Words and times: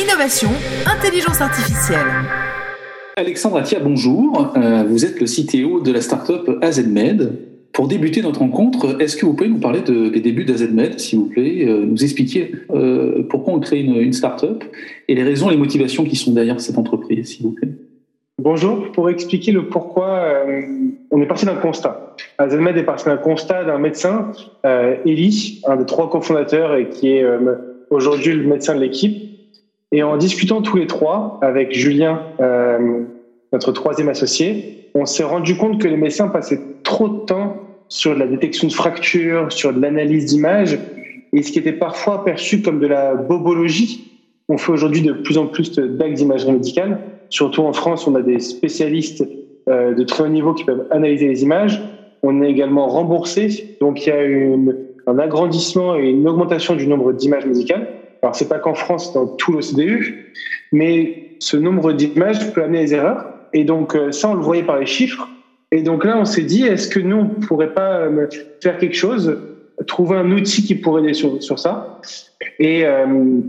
innovation, 0.00 0.48
intelligence 0.86 1.40
artificielle. 1.40 2.06
Alexandre 3.16 3.58
Atia, 3.58 3.80
bonjour. 3.80 4.52
Euh, 4.56 4.84
vous 4.88 5.04
êtes 5.04 5.20
le 5.20 5.26
CTO 5.26 5.80
de 5.80 5.92
la 5.92 6.00
startup 6.00 6.48
AZMed. 6.62 7.32
Pour 7.72 7.86
débuter 7.86 8.22
notre 8.22 8.40
rencontre, 8.40 9.00
est-ce 9.00 9.16
que 9.16 9.26
vous 9.26 9.34
pouvez 9.34 9.50
nous 9.50 9.60
parler 9.60 9.80
des 9.82 10.20
débuts 10.20 10.44
d'AZMed, 10.44 10.98
s'il 10.98 11.18
vous 11.20 11.26
plaît, 11.26 11.66
euh, 11.68 11.84
nous 11.84 12.02
expliquer 12.02 12.52
euh, 12.70 13.22
pourquoi 13.28 13.54
on 13.54 13.60
crée 13.60 13.80
une, 13.80 13.94
une 13.94 14.12
startup 14.12 14.64
et 15.06 15.14
les 15.14 15.22
raisons, 15.22 15.50
les 15.50 15.56
motivations 15.56 16.04
qui 16.04 16.16
sont 16.16 16.32
derrière 16.32 16.60
cette 16.60 16.78
entreprise, 16.78 17.28
s'il 17.28 17.46
vous 17.46 17.52
plaît 17.52 17.68
Bonjour, 18.38 18.90
pour 18.92 19.10
expliquer 19.10 19.52
le 19.52 19.68
pourquoi, 19.68 20.46
on 21.10 21.20
est 21.20 21.26
parti 21.26 21.44
d'un 21.44 21.56
constat. 21.56 22.16
AZMed 22.38 22.76
est 22.76 22.84
parti 22.84 23.04
d'un 23.04 23.18
constat 23.18 23.64
d'un 23.64 23.78
médecin, 23.78 24.32
euh, 24.64 24.96
Eli, 25.04 25.60
un 25.66 25.76
des 25.76 25.84
trois 25.84 26.08
cofondateurs 26.08 26.74
et 26.74 26.88
qui 26.88 27.12
est 27.12 27.24
aujourd'hui 27.90 28.32
le 28.32 28.44
médecin 28.44 28.74
de 28.74 28.80
l'équipe, 28.80 29.29
et 29.92 30.02
en 30.02 30.16
discutant 30.16 30.62
tous 30.62 30.76
les 30.76 30.86
trois 30.86 31.38
avec 31.42 31.72
Julien, 31.72 32.22
euh, 32.40 33.02
notre 33.52 33.72
troisième 33.72 34.08
associé, 34.08 34.88
on 34.94 35.06
s'est 35.06 35.24
rendu 35.24 35.56
compte 35.56 35.80
que 35.80 35.88
les 35.88 35.96
médecins 35.96 36.28
passaient 36.28 36.60
trop 36.84 37.08
de 37.08 37.18
temps 37.24 37.56
sur 37.88 38.14
la 38.14 38.26
détection 38.26 38.68
de 38.68 38.72
fractures, 38.72 39.52
sur 39.52 39.72
de 39.72 39.80
l'analyse 39.80 40.26
d'images, 40.26 40.78
et 41.32 41.42
ce 41.42 41.50
qui 41.50 41.58
était 41.58 41.72
parfois 41.72 42.24
perçu 42.24 42.62
comme 42.62 42.78
de 42.78 42.86
la 42.86 43.14
bobologie. 43.14 44.20
On 44.48 44.58
fait 44.58 44.72
aujourd'hui 44.72 45.02
de 45.02 45.12
plus 45.12 45.38
en 45.38 45.46
plus 45.46 45.72
d'actes 45.72 46.14
d'imagerie 46.14 46.52
médicale. 46.52 47.00
Surtout 47.28 47.62
en 47.62 47.72
France, 47.72 48.06
on 48.06 48.14
a 48.14 48.22
des 48.22 48.40
spécialistes 48.40 49.24
euh, 49.68 49.94
de 49.94 50.02
très 50.04 50.24
haut 50.24 50.28
niveau 50.28 50.54
qui 50.54 50.64
peuvent 50.64 50.86
analyser 50.90 51.28
les 51.28 51.42
images. 51.42 51.80
On 52.22 52.42
est 52.42 52.50
également 52.50 52.86
remboursé, 52.88 53.76
donc 53.80 54.06
il 54.06 54.10
y 54.10 54.12
a 54.12 54.24
une, 54.24 54.76
un 55.06 55.18
agrandissement 55.18 55.96
et 55.96 56.10
une 56.10 56.28
augmentation 56.28 56.74
du 56.74 56.86
nombre 56.86 57.12
d'images 57.12 57.46
médicales. 57.46 57.99
Alors, 58.22 58.34
c'est 58.34 58.48
pas 58.48 58.58
qu'en 58.58 58.74
France, 58.74 59.12
dans 59.12 59.26
tout 59.26 59.52
l'OCDE, 59.52 60.14
mais 60.72 61.36
ce 61.38 61.56
nombre 61.56 61.92
d'images 61.92 62.52
peut 62.52 62.62
amener 62.62 62.84
des 62.84 62.94
erreurs. 62.94 63.26
Et 63.52 63.64
donc, 63.64 63.94
euh, 63.94 64.12
ça, 64.12 64.28
on 64.28 64.34
le 64.34 64.42
voyait 64.42 64.62
par 64.62 64.78
les 64.78 64.86
chiffres. 64.86 65.28
Et 65.72 65.82
donc 65.82 66.04
là, 66.04 66.18
on 66.18 66.24
s'est 66.24 66.42
dit, 66.42 66.64
est-ce 66.64 66.88
que 66.88 67.00
nous, 67.00 67.16
on 67.16 67.26
pourrait 67.26 67.72
pas 67.72 68.00
euh, 68.00 68.26
faire 68.62 68.78
quelque 68.78 68.96
chose, 68.96 69.38
trouver 69.86 70.16
un 70.16 70.30
outil 70.32 70.64
qui 70.64 70.74
pourrait 70.74 71.02
aider 71.02 71.14
sur, 71.14 71.42
sur 71.42 71.58
ça? 71.58 72.00
Euh, 72.60 73.40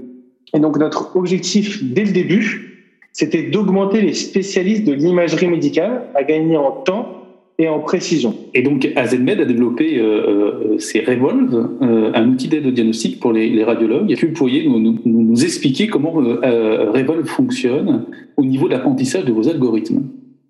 et 0.54 0.60
donc, 0.60 0.78
notre 0.78 1.16
objectif 1.16 1.84
dès 1.84 2.06
le 2.06 2.12
début, 2.12 2.72
c'était 3.14 3.44
d'augmenter 3.44 4.02
les 4.02 4.14
spécialistes 4.14 4.86
de 4.86 4.94
l'imagerie 4.94 5.48
médicale 5.48 6.04
à 6.16 6.24
gagner 6.24 6.56
en 6.58 6.72
temps 6.72 7.21
en 7.68 7.80
précision. 7.80 8.36
Et 8.54 8.62
donc 8.62 8.88
AZMed 8.96 9.42
a 9.42 9.46
développé 9.46 9.98
euh, 9.98 10.78
euh 10.84 11.02
Revolve, 11.08 11.70
euh, 11.82 12.12
un 12.14 12.30
outil 12.30 12.48
d'aide 12.48 12.66
au 12.66 12.72
diagnostic 12.72 13.20
pour 13.20 13.34
les, 13.34 13.64
radiologues. 13.64 14.12
Est-ce 14.12 14.22
que 14.22 14.28
vous 14.28 14.34
pourriez 14.34 14.68
nous, 14.68 15.00
nous, 15.06 15.44
expliquer 15.44 15.88
comment 15.88 16.14
euh, 16.22 16.92
Revolve 16.92 17.26
fonctionne 17.26 18.06
au 18.38 18.44
niveau 18.44 18.68
de 18.68 18.74
l'apprentissage 18.74 19.26
de 19.26 19.32
vos 19.32 19.48
algorithmes? 19.50 20.04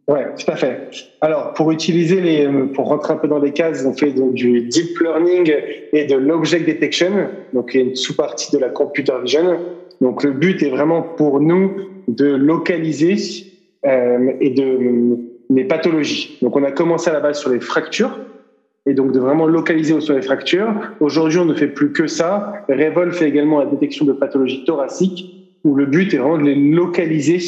Oui, 0.07 0.19
tout 0.37 0.51
à 0.51 0.55
fait. 0.55 0.89
Alors, 1.21 1.53
pour 1.53 1.71
utiliser 1.71 2.19
les, 2.21 2.47
pour 2.73 2.87
rentrer 2.87 3.13
un 3.13 3.17
peu 3.17 3.27
dans 3.27 3.39
les 3.39 3.51
cases, 3.51 3.85
on 3.85 3.93
fait 3.93 4.11
donc 4.11 4.33
du 4.33 4.61
deep 4.61 4.99
learning 4.99 5.53
et 5.93 6.05
de 6.05 6.15
l'object 6.15 6.65
detection, 6.65 7.11
donc 7.53 7.73
une 7.75 7.95
sous-partie 7.95 8.53
de 8.55 8.59
la 8.59 8.69
computer 8.69 9.13
vision. 9.23 9.57
Donc, 10.01 10.23
le 10.23 10.31
but 10.31 10.61
est 10.63 10.69
vraiment 10.69 11.01
pour 11.01 11.39
nous 11.39 11.71
de 12.07 12.25
localiser 12.25 13.15
et 13.83 14.49
de 14.49 15.30
les 15.53 15.65
pathologies. 15.65 16.37
Donc 16.41 16.55
on 16.55 16.63
a 16.63 16.71
commencé 16.71 17.09
à 17.09 17.13
la 17.13 17.19
base 17.19 17.39
sur 17.39 17.49
les 17.49 17.59
fractures 17.59 18.17
et 18.85 18.93
donc 18.93 19.11
de 19.11 19.19
vraiment 19.19 19.45
localiser 19.45 19.99
sur 20.01 20.15
les 20.15 20.21
fractures. 20.21 20.73
Aujourd'hui, 20.99 21.37
on 21.37 21.45
ne 21.45 21.53
fait 21.53 21.67
plus 21.67 21.91
que 21.91 22.07
ça. 22.07 22.65
Revol 22.67 23.11
fait 23.13 23.27
également 23.27 23.59
la 23.59 23.65
détection 23.65 24.05
de 24.05 24.13
pathologies 24.13 24.63
thoraciques 24.65 25.59
où 25.63 25.75
le 25.75 25.85
but 25.85 26.13
est 26.13 26.17
vraiment 26.17 26.37
de 26.37 26.43
les 26.43 26.55
localiser 26.55 27.39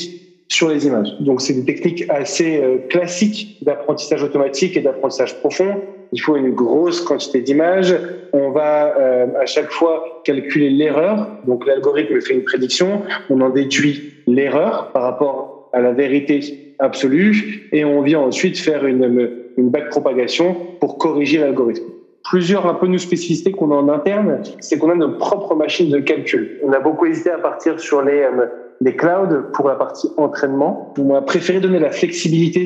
sur 0.50 0.70
les 0.70 0.86
images. 0.86 1.16
Donc 1.22 1.42
c'est 1.42 1.54
des 1.54 1.66
techniques 1.66 2.06
assez 2.10 2.62
euh, 2.62 2.78
classiques 2.90 3.58
d'apprentissage 3.64 4.22
automatique 4.22 4.78
et 4.78 4.82
d'apprentissage 4.82 5.40
profond. 5.40 5.82
Il 6.12 6.22
faut 6.22 6.36
une 6.36 6.52
grosse 6.52 7.02
quantité 7.02 7.42
d'images. 7.42 7.96
On 8.34 8.52
va 8.52 8.96
euh, 8.96 9.26
à 9.42 9.48
chaque 9.48 9.72
fois 9.72 10.22
calculer 10.24 10.70
l'erreur. 10.70 11.28
Donc 11.48 11.66
l'algorithme 11.66 12.22
fait 12.22 12.36
une 12.36 12.44
prédiction. 12.44 13.02
On 13.32 13.42
en 13.42 13.50
déduit 13.50 14.14
l'erreur 14.28 14.92
par 14.92 15.04
rapport 15.04 15.70
à 15.74 15.82
la 15.82 15.92
vérité 15.92 16.73
absolue 16.80 17.68
et 17.72 17.86
on 17.86 18.02
vient 18.02 18.20
ensuite 18.20 18.58
faire 18.58 18.86
une, 18.86 19.30
une 19.58 19.70
backpropagation 19.70 20.56
pour 20.80 20.98
corriger 20.98 21.40
l'algorithme. 21.40 21.86
Plusieurs 22.24 22.66
un 22.66 22.74
peu 22.74 22.88
nos 22.88 22.98
spécificités 22.98 23.52
qu'on 23.52 23.72
a 23.72 23.76
en 23.76 23.90
interne, 23.90 24.42
c'est 24.62 24.78
qu'on 24.78 24.90
a 24.90 24.96
nos 24.96 25.18
propres 25.18 25.56
machines 25.56 25.90
de 25.90 26.00
calcul. 26.00 26.60
On 26.64 26.72
a 26.72 26.80
beaucoup 26.80 27.06
hésité 27.06 27.32
à 27.32 27.38
partir 27.38 27.80
sur 27.80 28.02
les, 28.02 28.22
euh, 28.22 28.46
les 28.80 28.96
clouds 28.96 29.44
pour 29.54 29.68
la 29.68 29.76
partie 29.76 30.10
entraînement. 30.18 30.94
On 30.98 31.14
a 31.16 31.22
préféré 31.22 31.60
donner 31.60 31.80
la 31.80 31.92
flexibilité 31.92 32.66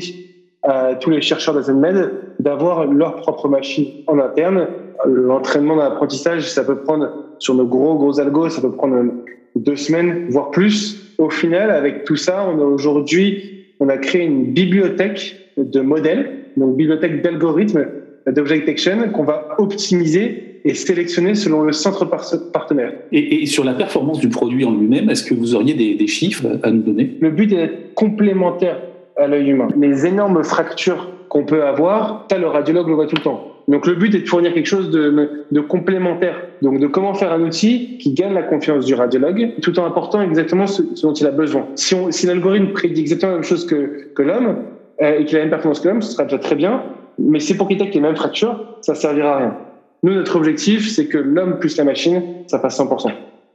à 0.64 0.96
tous 0.96 1.10
les 1.10 1.22
chercheurs 1.22 1.56
d'AZMed 1.56 2.12
d'avoir 2.40 2.86
leur 2.86 3.16
propre 3.16 3.48
machine 3.48 3.88
en 4.06 4.20
interne. 4.20 4.68
L'entraînement 5.06 5.78
d'apprentissage, 5.78 6.50
ça 6.50 6.64
peut 6.64 6.78
prendre 6.78 7.12
sur 7.40 7.56
nos 7.56 7.66
gros 7.66 7.96
gros 7.96 8.20
algos, 8.20 8.50
ça 8.50 8.62
peut 8.62 8.72
prendre 8.72 9.12
deux 9.56 9.76
semaines, 9.76 10.28
voire 10.30 10.52
plus. 10.52 11.16
Au 11.18 11.30
final, 11.30 11.72
avec 11.72 12.04
tout 12.04 12.16
ça, 12.16 12.48
on 12.48 12.60
a 12.60 12.64
aujourd'hui 12.64 13.57
on 13.80 13.90
a 13.90 13.98
créé 13.98 14.24
une 14.24 14.54
bibliothèque 14.54 15.36
de 15.58 15.82
modèles, 15.82 16.32
donc 16.56 16.76
bibliothèque 16.76 17.22
d'algorithmes 17.22 17.86
d'object 18.32 18.66
detection 18.66 19.10
qu'on 19.10 19.24
va 19.24 19.56
optimiser 19.58 20.60
et 20.66 20.74
sélectionner 20.74 21.36
selon 21.36 21.62
le 21.62 21.72
centre 21.72 22.06
partenaire. 22.06 22.94
Et, 23.12 23.46
sur 23.46 23.64
la 23.64 23.74
performance 23.74 24.20
du 24.20 24.28
produit 24.28 24.66
en 24.66 24.76
lui-même, 24.76 25.10
est-ce 25.10 25.24
que 25.24 25.34
vous 25.34 25.56
auriez 25.56 25.74
des, 25.74 26.08
chiffres 26.08 26.60
à 26.64 26.72
nous 26.72 26.82
donner? 26.82 27.18
Le 27.22 27.32
but 27.32 27.52
est 27.54 27.56
d'être 27.56 27.94
complémentaire 27.94 28.82
à 29.16 29.28
l'œil 29.28 29.50
humain. 29.50 29.70
Les 29.80 30.06
énormes 30.06 30.44
fractures 30.44 31.10
qu'on 31.30 31.46
peut 31.46 31.64
avoir, 31.64 32.28
ça 32.30 32.38
le 32.38 32.48
radiologue 32.48 32.88
le 32.88 32.96
voit 32.96 33.08
tout 33.08 33.16
le 33.16 33.22
temps. 33.22 33.57
Donc 33.68 33.86
le 33.86 33.96
but 33.96 34.16
est 34.16 34.20
de 34.20 34.28
fournir 34.28 34.54
quelque 34.54 34.68
chose 34.68 34.90
de, 34.90 35.60
complémentaire. 35.62 36.42
Donc 36.62 36.80
de 36.80 36.88
comment 36.88 37.14
faire 37.14 37.34
un 37.34 37.42
outil 37.42 37.98
qui 37.98 38.14
gagne 38.14 38.34
la 38.34 38.44
confiance 38.44 38.86
du 38.86 38.94
radiologue, 38.94 39.56
tout 39.62 39.78
en 39.78 39.86
apportant 39.86 40.22
exactement 40.22 40.68
ce, 40.68 40.82
dont 41.02 41.14
il 41.14 41.28
a 41.28 41.32
besoin. 41.32 41.68
Si, 41.76 41.96
si 42.12 42.28
l'algorithme 42.28 42.72
prédit 42.72 43.02
exactement 43.02 43.34
la 43.34 43.38
même 43.40 43.44
chose 43.44 43.66
que, 43.66 44.10
que 44.16 44.22
l'homme 44.22 44.58
euh, 45.02 45.20
et 45.20 45.26
qu'il 45.26 45.36
a 45.36 45.40
la 45.40 45.46
même 45.46 45.50
performance 45.50 45.82
que 45.82 45.90
l'homme, 45.90 46.02
ce 46.02 46.14
sera 46.14 46.24
déjà 46.24 46.38
très 46.38 46.56
bien. 46.56 46.82
Mais 47.20 47.42
c'est 47.42 47.56
pour 47.56 47.68
qu'il 47.68 47.82
ait 47.82 47.92
les 47.92 48.00
mêmes 48.00 48.16
fractures, 48.16 48.78
ça 48.82 48.96
servira 48.96 49.36
à 49.36 49.38
rien. 49.38 49.58
Nous, 50.04 50.14
notre 50.14 50.38
objectif, 50.38 50.90
c'est 50.90 51.08
que 51.08 51.18
l'homme 51.18 51.60
plus 51.60 51.76
la 51.76 51.84
machine, 51.84 52.22
ça 52.46 52.60
passe 52.60 52.80
100%. 52.80 53.12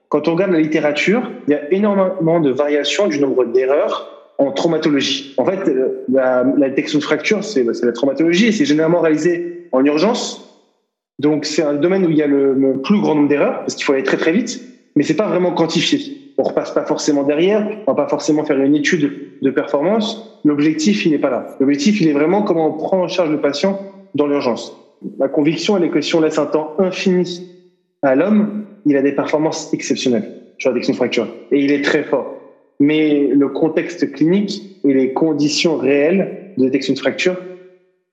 Quand 0.08 0.28
on 0.28 0.34
regarde 0.34 0.52
la 0.52 0.60
littérature, 0.60 1.22
il 1.48 1.52
y 1.52 1.54
a 1.54 1.72
énormément 1.72 2.40
de 2.40 2.50
variations 2.50 3.06
du 3.06 3.18
nombre 3.18 3.46
d'erreurs 3.46 4.34
en 4.36 4.50
traumatologie. 4.50 5.34
En 5.38 5.46
fait, 5.46 5.68
euh, 5.68 6.04
la, 6.12 6.44
la 6.58 6.68
détection 6.68 6.98
de 6.98 7.04
fracture, 7.04 7.42
c'est 7.44 7.64
la 7.64 7.92
traumatologie 7.92 8.48
et 8.48 8.52
c'est 8.52 8.66
généralement 8.66 9.00
réalisé 9.00 9.61
en 9.72 9.84
urgence. 9.84 10.48
Donc 11.18 11.44
c'est 11.44 11.62
un 11.62 11.74
domaine 11.74 12.06
où 12.06 12.10
il 12.10 12.16
y 12.16 12.22
a 12.22 12.26
le, 12.26 12.80
plus 12.82 13.00
grand 13.00 13.14
nombre 13.14 13.28
d'erreurs 13.28 13.60
parce 13.60 13.74
qu'il 13.74 13.84
faut 13.84 13.92
aller 13.92 14.02
très 14.02 14.16
très 14.16 14.32
vite, 14.32 14.62
mais 14.96 15.02
c'est 15.02 15.16
pas 15.16 15.28
vraiment 15.28 15.52
quantifié. 15.52 16.18
On 16.38 16.44
repasse 16.44 16.70
pas 16.72 16.84
forcément 16.84 17.24
derrière, 17.24 17.66
on 17.86 17.92
va 17.92 18.02
pas 18.04 18.08
forcément 18.08 18.44
faire 18.44 18.58
une 18.58 18.74
étude 18.74 19.12
de 19.42 19.50
performance. 19.50 20.40
L'objectif, 20.44 21.04
il 21.04 21.12
n'est 21.12 21.18
pas 21.18 21.30
là. 21.30 21.56
L'objectif, 21.60 22.00
il 22.00 22.08
est 22.08 22.12
vraiment 22.12 22.42
comment 22.42 22.68
on 22.68 22.72
prend 22.72 23.02
en 23.02 23.08
charge 23.08 23.30
le 23.30 23.40
patient 23.40 23.78
dans 24.14 24.26
l'urgence. 24.26 24.76
Ma 25.18 25.28
conviction, 25.28 25.76
elle 25.76 25.84
est 25.84 25.90
que 25.90 26.00
si 26.00 26.14
on 26.14 26.20
laisse 26.20 26.38
un 26.38 26.46
temps 26.46 26.74
infini 26.78 27.48
à 28.02 28.14
l'homme, 28.14 28.64
il 28.86 28.96
a 28.96 29.02
des 29.02 29.12
performances 29.12 29.72
exceptionnelles 29.74 30.28
sur 30.58 30.70
la 30.70 30.74
détection 30.74 30.92
de 30.92 30.96
fracture. 30.96 31.28
Et 31.50 31.60
il 31.60 31.70
est 31.70 31.82
très 31.82 32.02
fort. 32.02 32.34
Mais 32.80 33.28
le 33.28 33.48
contexte 33.48 34.10
clinique 34.12 34.80
et 34.84 34.92
les 34.92 35.12
conditions 35.12 35.76
réelles 35.76 36.52
de 36.56 36.64
détection 36.64 36.94
de 36.94 36.98
fracture 36.98 37.36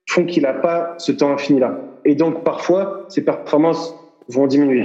font 0.10 0.26
qu'il 0.26 0.44
n'a 0.44 0.54
pas 0.54 0.96
ce 0.98 1.12
temps 1.12 1.32
infini-là. 1.32 1.80
Et 2.04 2.16
donc, 2.16 2.44
parfois, 2.44 3.06
ses 3.10 3.24
performances 3.24 3.96
vont 4.28 4.48
diminuer. 4.48 4.84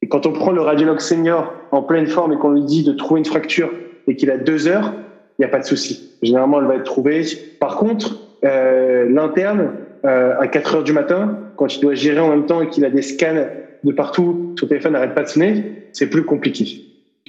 Et 0.00 0.08
quand 0.08 0.24
on 0.24 0.32
prend 0.32 0.50
le 0.50 0.62
radiologue 0.62 1.00
senior 1.00 1.52
en 1.72 1.82
pleine 1.82 2.06
forme 2.06 2.32
et 2.32 2.36
qu'on 2.36 2.52
lui 2.52 2.64
dit 2.64 2.82
de 2.82 2.92
trouver 2.92 3.18
une 3.18 3.26
fracture 3.26 3.70
et 4.08 4.16
qu'il 4.16 4.30
a 4.30 4.38
deux 4.38 4.66
heures, 4.66 4.94
il 5.38 5.42
n'y 5.42 5.44
a 5.44 5.48
pas 5.48 5.58
de 5.58 5.66
souci. 5.66 6.16
Généralement, 6.22 6.58
elle 6.60 6.68
va 6.68 6.76
être 6.76 6.84
trouvée. 6.84 7.22
Par 7.60 7.76
contre, 7.76 8.18
euh, 8.44 9.06
l'interne, 9.10 9.72
euh, 10.06 10.32
à 10.40 10.48
4 10.48 10.76
heures 10.76 10.84
du 10.84 10.94
matin, 10.94 11.38
quand 11.56 11.76
il 11.76 11.80
doit 11.80 11.94
gérer 11.94 12.20
en 12.20 12.30
même 12.30 12.46
temps 12.46 12.62
et 12.62 12.68
qu'il 12.68 12.86
a 12.86 12.90
des 12.90 13.02
scans 13.02 13.46
de 13.84 13.92
partout, 13.92 14.54
son 14.58 14.66
téléphone 14.66 14.94
n'arrête 14.94 15.14
pas 15.14 15.22
de 15.22 15.28
sonner, 15.28 15.64
c'est 15.92 16.08
plus 16.08 16.24
compliqué. 16.24 16.86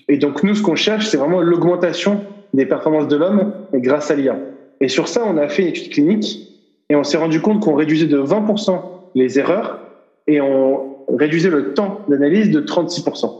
Et 0.08 0.18
donc, 0.18 0.44
nous, 0.44 0.56
ce 0.56 0.64
qu'on 0.64 0.76
cherche, 0.76 1.08
c'est 1.08 1.18
vraiment 1.18 1.42
l'augmentation 1.42 2.22
des 2.54 2.66
performances 2.66 3.10
de 3.10 3.18
l'homme 3.18 3.52
grâce 3.74 4.12
à 4.12 4.16
l'IA. 4.16 4.38
Et 4.80 4.88
sur 4.88 5.10
ça, 5.10 5.24
on 5.26 5.36
a 5.38 5.50
fait 5.50 5.64
une 5.64 5.68
étude 5.68 5.92
clinique 5.92 6.51
et 6.92 6.96
on 6.96 7.06
s'est 7.06 7.18
rendu 7.18 7.40
compte 7.40 7.62
qu'on 7.62 7.76
réduisait 7.76 8.06
de 8.06 8.22
20% 8.22 8.78
les 9.16 9.40
erreurs 9.40 9.80
et 10.28 10.42
on 10.42 10.98
réduisait 11.08 11.50
le 11.50 11.74
temps 11.74 12.02
d'analyse 12.10 12.52
de 12.52 12.60
36%. 12.60 13.32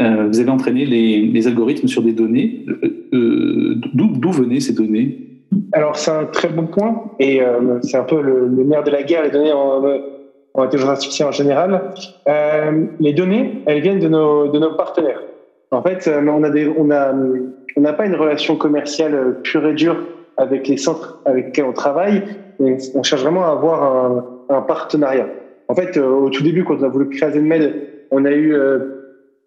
Euh, 0.00 0.28
vous 0.28 0.38
avez 0.38 0.48
entraîné 0.48 0.86
les, 0.86 1.46
algorithmes 1.48 1.88
sur 1.88 2.02
des 2.02 2.12
données. 2.12 2.64
Euh, 2.68 3.08
euh, 3.14 3.80
d'où 3.94 4.30
venaient 4.30 4.60
ces 4.60 4.74
données? 4.74 5.18
Alors, 5.72 5.96
c'est 5.96 6.12
un 6.12 6.24
très 6.24 6.50
bon 6.50 6.66
point 6.66 7.10
et 7.18 7.40
c'est 7.82 7.96
un 7.96 8.04
peu 8.04 8.22
le, 8.22 8.48
nerf 8.64 8.84
de 8.84 8.92
la 8.92 9.02
guerre, 9.02 9.24
les 9.24 9.30
données 9.30 9.52
en, 9.52 9.82
en 10.54 10.62
intelligence 10.62 10.90
artificielle 10.90 11.28
en 11.28 11.32
général. 11.32 11.94
les 13.00 13.12
données, 13.12 13.62
elles 13.66 13.82
viennent 13.82 13.98
de 13.98 14.08
nos, 14.08 14.46
de 14.46 14.58
nos 14.60 14.74
partenaires. 14.74 15.20
En 15.72 15.82
fait, 15.82 16.08
on 16.08 16.44
a 16.44 16.50
des, 16.50 16.68
on 16.68 16.92
a, 16.92 17.12
on 17.76 17.80
n'a 17.80 17.92
pas 17.92 18.06
une 18.06 18.14
relation 18.14 18.54
commerciale 18.54 19.38
pure 19.42 19.66
et 19.66 19.74
dure 19.74 19.96
avec 20.36 20.68
les 20.68 20.76
centres 20.76 21.20
avec 21.24 21.46
lesquels 21.46 21.64
on 21.64 21.72
travaille. 21.72 22.22
On, 22.58 23.02
cherche 23.02 23.22
vraiment 23.22 23.44
à 23.44 23.50
avoir 23.50 24.24
un, 24.48 24.62
partenariat. 24.62 25.28
En 25.68 25.74
fait, 25.74 25.96
au 25.96 26.28
tout 26.30 26.42
début, 26.42 26.64
quand 26.64 26.76
on 26.80 26.82
a 26.82 26.88
voulu 26.88 27.08
créer 27.08 27.32
ZenMed, 27.32 27.74
on 28.10 28.24
a 28.24 28.30
eu 28.30 28.54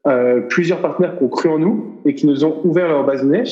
euh, 0.07 0.41
plusieurs 0.49 0.79
partenaires 0.79 1.17
qui 1.17 1.23
ont 1.23 1.29
cru 1.29 1.49
en 1.49 1.59
nous 1.59 2.01
et 2.05 2.13
qui 2.13 2.27
nous 2.27 2.45
ont 2.45 2.61
ouvert 2.63 2.87
leur 2.87 3.05
base 3.05 3.21
de 3.21 3.27
données. 3.27 3.43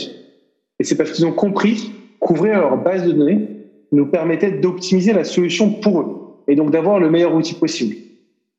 Et 0.80 0.84
c'est 0.84 0.96
parce 0.96 1.12
qu'ils 1.12 1.26
ont 1.26 1.32
compris 1.32 1.92
qu'ouvrir 2.20 2.60
leur 2.60 2.78
base 2.78 3.06
de 3.06 3.12
données 3.12 3.48
nous 3.92 4.08
permettait 4.08 4.52
d'optimiser 4.52 5.14
la 5.14 5.24
solution 5.24 5.72
pour 5.72 6.02
eux 6.02 6.08
et 6.48 6.56
donc 6.56 6.72
d'avoir 6.72 7.00
le 7.00 7.10
meilleur 7.10 7.34
outil 7.34 7.56
possible. 7.56 7.96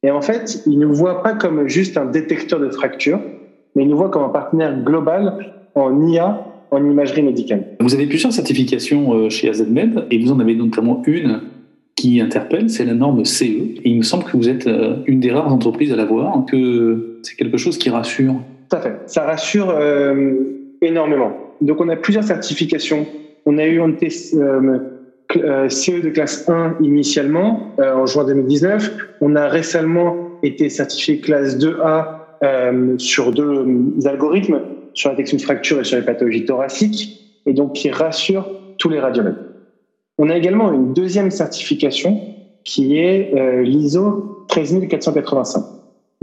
Et 0.02 0.10
en 0.10 0.20
fait, 0.20 0.62
ils 0.66 0.78
ne 0.78 0.86
nous 0.86 0.94
voient 0.94 1.22
pas 1.22 1.34
comme 1.34 1.66
juste 1.68 1.96
un 1.96 2.04
détecteur 2.04 2.60
de 2.60 2.68
fractures, 2.70 3.20
mais 3.74 3.82
ils 3.82 3.88
nous 3.88 3.96
voient 3.96 4.10
comme 4.10 4.22
un 4.22 4.28
partenaire 4.28 4.76
global 4.82 5.54
en 5.74 6.06
IA, 6.06 6.44
en 6.74 6.84
imagerie 6.84 7.22
médicale. 7.22 7.64
Vous 7.80 7.94
avez 7.94 8.06
plusieurs 8.06 8.32
certifications 8.32 9.14
euh, 9.14 9.30
chez 9.30 9.48
AZMed 9.48 10.06
et 10.10 10.18
vous 10.18 10.32
en 10.32 10.40
avez 10.40 10.54
notamment 10.54 11.02
une 11.06 11.40
qui 11.96 12.20
interpelle, 12.20 12.70
c'est 12.70 12.84
la 12.84 12.94
norme 12.94 13.24
CE. 13.24 13.44
Et 13.44 13.80
il 13.84 13.98
me 13.98 14.02
semble 14.02 14.24
que 14.24 14.36
vous 14.36 14.48
êtes 14.48 14.66
euh, 14.66 14.96
une 15.06 15.20
des 15.20 15.30
rares 15.30 15.52
entreprises 15.52 15.92
à 15.92 15.96
l'avoir, 15.96 16.44
que 16.44 17.18
c'est 17.22 17.36
quelque 17.36 17.56
chose 17.56 17.78
qui 17.78 17.90
rassure. 17.90 18.34
Tout 18.68 18.76
à 18.76 18.80
fait. 18.80 18.94
Ça 19.06 19.24
rassure 19.24 19.70
euh, 19.70 20.34
énormément. 20.82 21.32
Donc 21.60 21.80
on 21.80 21.88
a 21.88 21.96
plusieurs 21.96 22.24
certifications. 22.24 23.06
On 23.46 23.58
a 23.58 23.66
eu 23.66 23.80
un 23.80 23.92
test 23.92 24.34
euh, 24.34 25.68
CE 25.68 26.02
de 26.02 26.10
classe 26.10 26.48
1 26.48 26.76
initialement 26.80 27.74
en 27.78 28.06
juin 28.06 28.24
2019. 28.24 29.16
On 29.20 29.36
a 29.36 29.48
récemment 29.48 30.16
été 30.42 30.68
certifié 30.68 31.18
classe 31.18 31.58
2A 31.58 32.98
sur 32.98 33.32
deux 33.32 33.64
algorithmes, 34.04 34.60
sur 34.94 35.10
la 35.10 35.16
détection 35.16 35.36
de 35.36 35.42
fractures 35.42 35.80
et 35.80 35.84
sur 35.84 35.98
les 35.98 36.04
pathologies 36.04 36.44
thoraciques, 36.44 37.40
et 37.46 37.52
donc 37.52 37.74
qui 37.74 37.90
rassure 37.90 38.48
tous 38.78 38.88
les 38.88 39.00
radiologues. 39.00 39.36
On 40.18 40.30
a 40.30 40.36
également 40.36 40.72
une 40.72 40.94
deuxième 40.94 41.30
certification 41.30 42.20
qui 42.64 42.98
est 42.98 43.34
euh, 43.34 43.62
l'ISO 43.62 44.46
13485. 44.48 45.64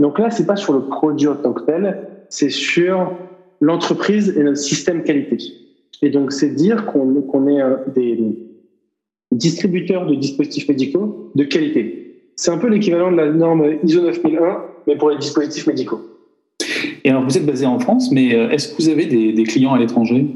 Donc 0.00 0.18
là, 0.18 0.30
c'est 0.30 0.46
pas 0.46 0.56
sur 0.56 0.72
le 0.72 0.80
produit 0.80 1.28
en 1.28 1.36
tant 1.36 1.52
que 1.52 1.62
tel, 1.62 2.08
c'est 2.28 2.50
sur 2.50 3.12
l'entreprise 3.60 4.34
et 4.36 4.42
notre 4.42 4.58
système 4.58 5.04
qualité. 5.04 5.36
Et 6.00 6.10
donc, 6.10 6.32
c'est 6.32 6.48
dire 6.48 6.86
qu'on 6.86 7.46
est 7.46 7.60
des 7.94 8.18
distributeurs 9.30 10.06
de 10.06 10.14
dispositifs 10.14 10.68
médicaux 10.68 11.30
de 11.34 11.44
qualité. 11.44 12.30
C'est 12.36 12.50
un 12.50 12.58
peu 12.58 12.68
l'équivalent 12.68 13.12
de 13.12 13.16
la 13.16 13.30
norme 13.30 13.78
ISO 13.84 14.02
9001, 14.02 14.64
mais 14.86 14.96
pour 14.96 15.10
les 15.10 15.18
dispositifs 15.18 15.66
médicaux. 15.66 16.00
Et 17.04 17.10
alors, 17.10 17.24
vous 17.24 17.36
êtes 17.36 17.46
basé 17.46 17.66
en 17.66 17.78
France, 17.78 18.12
mais 18.12 18.34
euh, 18.34 18.50
est-ce 18.50 18.68
que 18.68 18.82
vous 18.82 18.88
avez 18.88 19.06
des, 19.06 19.42
clients 19.44 19.74
à 19.74 19.78
l'étranger? 19.78 20.26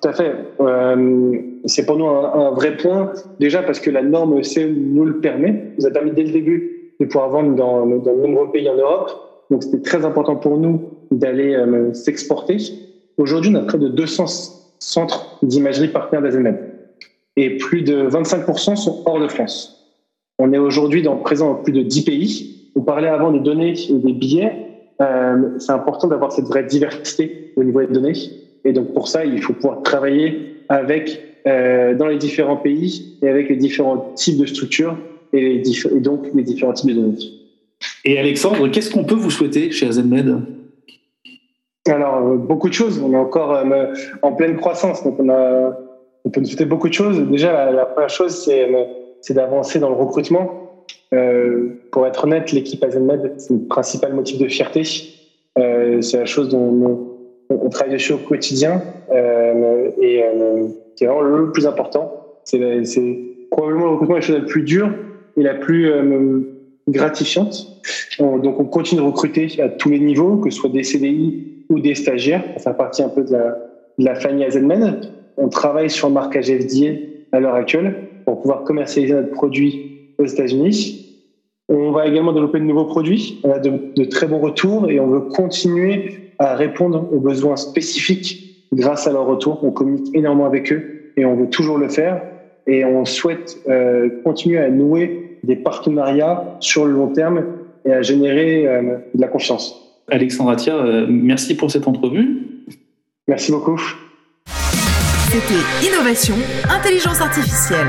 Tout 0.00 0.08
à 0.08 0.12
fait. 0.12 0.32
Euh, 0.60 1.38
c'est 1.66 1.84
pour 1.84 1.96
nous 1.96 2.06
un, 2.06 2.50
vrai 2.52 2.76
point. 2.76 3.12
Déjà 3.38 3.62
parce 3.62 3.80
que 3.80 3.90
la 3.90 4.02
norme 4.02 4.42
CE 4.42 4.60
nous 4.60 5.04
le 5.04 5.20
permet. 5.20 5.72
Nous 5.78 5.86
a 5.86 5.90
permis 5.90 6.12
dès 6.12 6.22
le 6.22 6.30
début 6.30 6.94
de 7.00 7.04
pouvoir 7.04 7.28
vendre 7.30 7.54
dans, 7.54 7.86
de 7.86 8.10
nombreux 8.10 8.50
pays 8.50 8.68
en 8.68 8.76
Europe. 8.76 9.10
Donc 9.50 9.62
c'était 9.62 9.82
très 9.82 10.04
important 10.04 10.36
pour 10.36 10.58
nous 10.58 10.80
d'aller 11.10 11.54
euh, 11.54 11.92
s'exporter. 11.92 12.56
Aujourd'hui, 13.18 13.50
on 13.54 13.56
a 13.56 13.62
près 13.62 13.78
de 13.78 13.88
200 13.88 14.24
centres 14.78 15.38
d'imagerie 15.42 15.88
partenaires 15.88 16.22
d'AZMED. 16.22 16.56
Et 17.36 17.56
plus 17.56 17.82
de 17.82 18.08
25% 18.08 18.76
sont 18.76 19.02
hors 19.04 19.20
de 19.20 19.28
France. 19.28 19.98
On 20.38 20.52
est 20.52 20.58
aujourd'hui 20.58 21.06
présent 21.22 21.48
dans 21.48 21.54
plus 21.56 21.72
de 21.72 21.82
10 21.82 22.04
pays. 22.04 22.70
On 22.74 22.80
parlait 22.80 23.08
avant 23.08 23.32
des 23.32 23.40
données 23.40 23.74
et 23.88 23.92
des 23.92 24.12
billets. 24.12 24.69
Euh, 25.00 25.58
c'est 25.58 25.72
important 25.72 26.08
d'avoir 26.08 26.32
cette 26.32 26.46
vraie 26.46 26.64
diversité 26.64 27.52
au 27.56 27.64
niveau 27.64 27.80
des 27.80 27.92
données. 27.92 28.12
Et 28.64 28.72
donc 28.72 28.92
pour 28.92 29.08
ça, 29.08 29.24
il 29.24 29.40
faut 29.40 29.54
pouvoir 29.54 29.82
travailler 29.82 30.56
avec 30.68 31.22
euh, 31.46 31.94
dans 31.94 32.06
les 32.06 32.18
différents 32.18 32.56
pays 32.56 33.18
et 33.22 33.28
avec 33.28 33.48
les 33.48 33.56
différents 33.56 34.12
types 34.14 34.38
de 34.38 34.46
structures 34.46 34.96
et, 35.32 35.40
les 35.40 35.86
et 35.86 36.00
donc 36.00 36.26
les 36.34 36.42
différents 36.42 36.74
types 36.74 36.90
de 36.90 36.94
données. 36.94 37.18
Et 38.04 38.18
Alexandre, 38.18 38.68
qu'est-ce 38.68 38.90
qu'on 38.90 39.04
peut 39.04 39.14
vous 39.14 39.30
souhaiter 39.30 39.70
chez 39.70 39.86
AZMed? 39.86 40.42
Alors 41.88 42.26
euh, 42.26 42.36
beaucoup 42.36 42.68
de 42.68 42.74
choses. 42.74 43.00
On 43.02 43.12
est 43.14 43.16
encore 43.16 43.58
en 44.20 44.32
pleine 44.32 44.56
croissance, 44.56 45.02
donc 45.02 45.18
on 45.18 45.30
a 45.30 45.78
on 46.22 46.28
peut 46.28 46.40
nous 46.40 46.46
souhaiter 46.46 46.66
beaucoup 46.66 46.88
de 46.88 46.92
choses. 46.92 47.18
Déjà, 47.30 47.52
la, 47.52 47.70
la 47.70 47.86
première 47.86 48.10
chose, 48.10 48.44
c'est 48.44 48.68
c'est 49.22 49.32
d'avancer 49.32 49.78
dans 49.78 49.88
le 49.88 49.94
recrutement. 49.94 50.69
Euh, 51.12 51.70
pour 51.90 52.06
être 52.06 52.24
honnête, 52.24 52.52
l'équipe 52.52 52.82
AZMed, 52.84 53.34
c'est 53.38 53.52
le 53.52 53.60
principal 53.60 54.12
motif 54.14 54.38
de 54.38 54.48
fierté. 54.48 54.82
Euh, 55.58 56.00
c'est 56.00 56.18
la 56.18 56.26
chose 56.26 56.48
dont, 56.48 57.08
on 57.50 57.68
travaille 57.68 57.92
dessus 57.94 58.12
au 58.12 58.18
quotidien 58.18 58.80
euh, 59.12 59.90
et 60.00 60.22
euh, 60.22 60.68
c'est 60.94 61.06
vraiment 61.06 61.22
le 61.22 61.50
plus 61.50 61.66
important. 61.66 62.38
C'est 62.44 62.60
probablement 63.50 63.86
le 63.86 63.90
recrutement 63.92 64.14
la 64.14 64.20
chose 64.20 64.36
la 64.36 64.44
plus 64.44 64.62
dure 64.62 64.92
et 65.36 65.42
la 65.42 65.54
plus 65.54 65.92
gratifiante. 66.88 67.82
donc 68.18 68.60
on 68.60 68.64
continue 68.64 69.00
de 69.00 69.06
recruter 69.06 69.60
à 69.60 69.68
tous 69.68 69.90
les 69.90 70.00
niveaux, 70.00 70.36
que 70.36 70.50
ce 70.50 70.58
soit 70.58 70.70
des 70.70 70.82
CDI 70.82 71.64
ou 71.68 71.80
des 71.80 71.94
stagiaires. 71.94 72.44
Ça 72.58 72.72
partie 72.72 73.02
un 73.02 73.08
peu 73.08 73.24
de 73.24 73.32
la, 73.32 73.58
de 73.98 74.04
la 74.04 74.14
famille 74.14 74.44
AZMN. 74.44 75.00
On 75.36 75.48
travaille 75.48 75.90
sur 75.90 76.08
le 76.08 76.14
marquage 76.14 76.46
FDA 76.46 76.92
à 77.32 77.40
l'heure 77.40 77.54
actuelle 77.54 77.94
pour 78.24 78.40
pouvoir 78.40 78.62
commercialiser 78.64 79.14
notre 79.14 79.30
produit 79.30 79.99
aux 80.20 80.26
États-Unis. 80.26 81.06
On 81.68 81.92
va 81.92 82.06
également 82.06 82.32
développer 82.32 82.58
de 82.58 82.64
nouveaux 82.64 82.84
produits. 82.84 83.40
On 83.44 83.52
a 83.52 83.58
de, 83.58 83.72
de, 83.96 84.04
très 84.04 84.26
bons 84.26 84.40
retours 84.40 84.90
et 84.90 85.00
on 85.00 85.06
veut 85.06 85.20
continuer 85.20 86.32
à 86.38 86.54
répondre 86.54 87.08
aux 87.12 87.20
besoins 87.20 87.56
spécifiques 87.56 88.66
grâce 88.72 89.06
à 89.06 89.12
leur 89.12 89.26
retour. 89.26 89.62
On 89.62 89.70
communique 89.70 90.14
énormément 90.14 90.46
avec 90.46 90.72
eux 90.72 91.12
et 91.16 91.24
on 91.24 91.36
veut 91.36 91.48
toujours 91.48 91.78
le 91.78 91.88
faire. 91.88 92.22
Et 92.66 92.84
on 92.84 93.04
souhaite 93.04 93.58
euh, 93.68 94.08
continuer 94.24 94.58
à 94.58 94.68
nouer 94.68 95.38
des 95.42 95.56
partenariats 95.56 96.56
sur 96.60 96.86
le 96.86 96.92
long 96.92 97.08
terme 97.08 97.44
et 97.84 97.92
à 97.92 98.02
générer 98.02 98.66
euh, 98.66 98.98
de 99.14 99.20
la 99.20 99.28
confiance. 99.28 99.74
Alexandre 100.08 100.56
euh, 100.68 101.06
merci 101.08 101.56
pour 101.56 101.70
cette 101.70 101.86
entrevue. 101.86 102.46
Merci 103.28 103.52
beaucoup. 103.52 103.80
C'était 105.30 105.88
Innovation, 105.88 106.34
Intelligence 106.68 107.20
Artificielle. 107.20 107.86